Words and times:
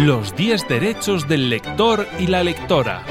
Los 0.00 0.34
10 0.34 0.66
derechos 0.66 1.28
del 1.28 1.50
lector 1.50 2.08
y 2.18 2.26
la 2.26 2.42
lectora. 2.42 3.04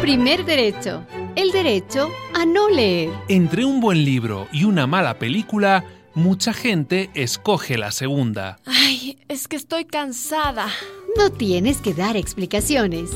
Primer 0.00 0.44
derecho. 0.44 1.04
El 1.34 1.50
derecho 1.50 2.08
a 2.34 2.46
no 2.46 2.68
leer. 2.68 3.10
Entre 3.26 3.64
un 3.64 3.80
buen 3.80 4.04
libro 4.04 4.46
y 4.52 4.62
una 4.62 4.86
mala 4.86 5.18
película, 5.18 5.84
mucha 6.14 6.52
gente 6.52 7.10
escoge 7.14 7.78
la 7.78 7.90
segunda. 7.90 8.60
Ay, 8.64 9.18
es 9.26 9.48
que 9.48 9.56
estoy 9.56 9.84
cansada. 9.84 10.68
No 11.16 11.32
tienes 11.32 11.78
que 11.78 11.94
dar 11.94 12.16
explicaciones. 12.16 13.10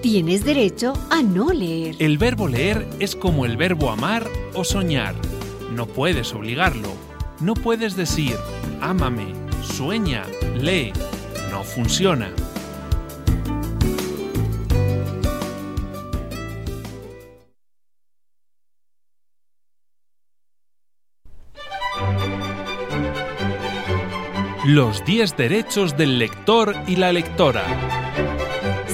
Tienes 0.00 0.44
derecho 0.44 0.92
a 1.10 1.24
no 1.24 1.50
leer. 1.50 1.96
El 1.98 2.18
verbo 2.18 2.46
leer 2.46 2.86
es 3.00 3.16
como 3.16 3.46
el 3.46 3.56
verbo 3.56 3.90
amar 3.90 4.30
o 4.54 4.62
soñar. 4.62 5.16
No 5.72 5.86
puedes 5.86 6.32
obligarlo. 6.34 6.92
No 7.40 7.54
puedes 7.54 7.96
decir, 7.96 8.36
ámame, 8.80 9.26
sueña, 9.64 10.22
lee. 10.54 10.92
No 11.52 11.62
funciona. 11.64 12.32
Los 24.64 25.04
10 25.04 25.36
derechos 25.36 25.94
del 25.98 26.18
lector 26.18 26.74
y 26.86 26.96
la 26.96 27.12
lectora. 27.12 27.66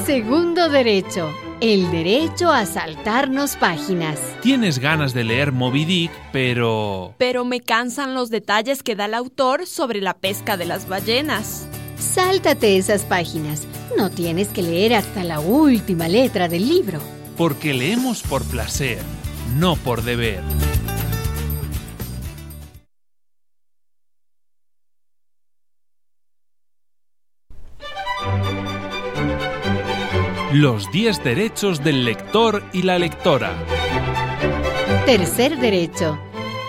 Segundo 0.05 0.69
derecho. 0.69 1.33
El 1.61 1.93
derecho 1.93 2.51
a 2.51 2.67
saltarnos 2.67 3.55
páginas. 3.55 4.21
Tienes 4.43 4.81
ganas 4.81 5.15
de 5.15 5.23
leer 5.23 5.53
Moby 5.53 5.85
Dick, 5.85 6.11
pero... 6.33 7.15
Pero 7.19 7.45
me 7.45 7.61
cansan 7.61 8.15
los 8.15 8.31
detalles 8.31 8.83
que 8.83 8.97
da 8.97 9.05
el 9.05 9.15
autor 9.15 9.67
sobre 9.67 10.01
la 10.01 10.15
pesca 10.15 10.57
de 10.57 10.67
las 10.67 10.89
ballenas. 10.89 11.68
Sáltate 11.99 12.77
esas 12.77 13.03
páginas. 13.03 13.67
No 13.97 14.11
tienes 14.11 14.49
que 14.49 14.63
leer 14.63 14.95
hasta 14.95 15.25
la 15.25 15.41
última 15.41 16.09
letra 16.09 16.49
del 16.49 16.69
libro. 16.69 17.01
Porque 17.37 17.75
leemos 17.75 18.23
por 18.23 18.45
placer, 18.45 18.99
no 19.57 19.77
por 19.77 20.03
deber. 20.03 20.43
Los 30.53 30.91
10 30.91 31.23
derechos 31.23 31.85
del 31.85 32.05
lector 32.05 32.65
y 32.73 32.83
la 32.83 32.99
lectora. 32.99 33.53
Tercer 35.05 35.59
derecho. 35.59 36.19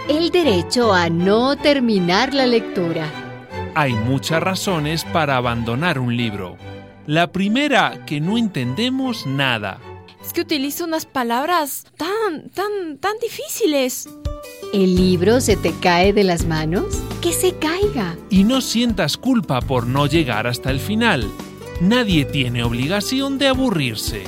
El 0.09 0.31
derecho 0.31 0.93
a 0.93 1.09
no 1.09 1.55
terminar 1.55 2.33
la 2.33 2.45
lectura. 2.45 3.28
Hay 3.75 3.93
muchas 3.93 4.41
razones 4.41 5.03
para 5.05 5.37
abandonar 5.37 5.99
un 5.99 6.15
libro. 6.15 6.57
La 7.05 7.31
primera, 7.31 8.05
que 8.05 8.19
no 8.19 8.37
entendemos 8.37 9.25
nada. 9.25 9.79
Es 10.23 10.33
que 10.33 10.41
utilizo 10.41 10.85
unas 10.85 11.05
palabras 11.05 11.85
tan, 11.97 12.49
tan, 12.49 12.97
tan 12.99 13.13
difíciles. 13.21 14.09
¿El 14.73 14.95
libro 14.95 15.41
se 15.41 15.55
te 15.55 15.73
cae 15.79 16.13
de 16.13 16.23
las 16.23 16.45
manos? 16.45 17.01
Que 17.21 17.31
se 17.31 17.55
caiga. 17.55 18.15
Y 18.29 18.43
no 18.43 18.61
sientas 18.61 19.17
culpa 19.17 19.61
por 19.61 19.87
no 19.87 20.05
llegar 20.05 20.45
hasta 20.45 20.71
el 20.71 20.79
final. 20.79 21.27
Nadie 21.81 22.25
tiene 22.25 22.63
obligación 22.63 23.37
de 23.37 23.47
aburrirse. 23.47 24.23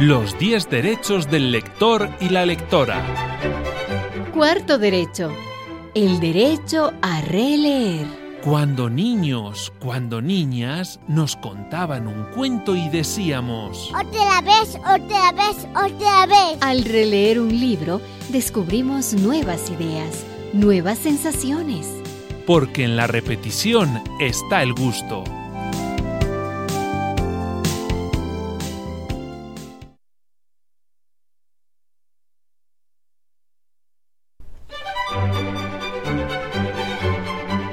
Los 0.00 0.38
10 0.38 0.70
derechos 0.70 1.28
del 1.28 1.50
lector 1.50 2.08
y 2.20 2.28
la 2.28 2.46
lectora. 2.46 3.04
Cuarto 4.32 4.78
derecho. 4.78 5.32
El 5.92 6.20
derecho 6.20 6.92
a 7.02 7.20
releer. 7.22 8.06
Cuando 8.44 8.88
niños, 8.88 9.72
cuando 9.80 10.22
niñas, 10.22 11.00
nos 11.08 11.34
contaban 11.34 12.06
un 12.06 12.26
cuento 12.32 12.76
y 12.76 12.88
decíamos... 12.90 13.90
Otra 13.92 14.40
vez, 14.40 14.76
otra 14.76 15.32
vez, 15.32 15.66
otra 15.70 16.26
vez. 16.26 16.58
Al 16.60 16.84
releer 16.84 17.40
un 17.40 17.48
libro, 17.48 18.00
descubrimos 18.28 19.14
nuevas 19.14 19.68
ideas, 19.68 20.24
nuevas 20.52 20.98
sensaciones. 20.98 21.88
Porque 22.46 22.84
en 22.84 22.94
la 22.94 23.08
repetición 23.08 24.00
está 24.20 24.62
el 24.62 24.74
gusto. 24.74 25.24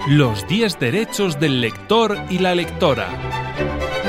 Los 0.07 0.47
10 0.47 0.77
derechos 0.77 1.39
del 1.39 1.61
lector 1.61 2.15
y 2.29 2.37
la 2.37 2.53
lectora. 2.53 3.09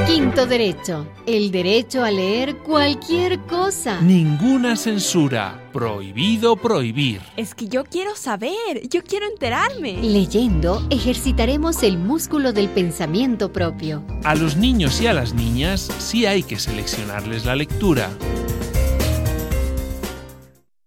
Quinto 0.07 0.45
derecho. 0.45 1.07
El 1.25 1.51
derecho 1.51 2.05
a 2.05 2.11
leer 2.11 2.59
cualquier 2.59 3.41
cosa. 3.41 4.03
Ninguna 4.03 4.77
censura. 4.77 5.71
Prohibido 5.73 6.57
prohibir. 6.57 7.23
Es 7.39 7.55
que 7.55 7.69
yo 7.69 7.83
quiero 7.85 8.15
saber, 8.15 8.87
yo 8.91 9.03
quiero 9.03 9.27
enterarme. 9.27 9.95
Leyendo 10.03 10.87
ejercitaremos 10.91 11.83
el 11.83 11.97
músculo 11.97 12.53
del 12.53 12.69
pensamiento 12.69 13.51
propio. 13.51 14.05
A 14.23 14.35
los 14.35 14.59
niños 14.59 15.01
y 15.01 15.07
a 15.07 15.15
las 15.15 15.33
niñas 15.33 15.91
sí 15.99 16.27
hay 16.27 16.43
que 16.43 16.59
seleccionarles 16.59 17.47
la 17.47 17.57
lectura. 17.57 18.11